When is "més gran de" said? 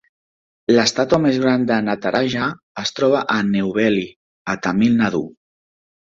1.25-1.75